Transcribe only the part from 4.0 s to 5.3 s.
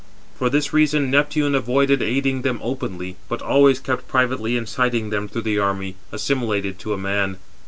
privately inciting them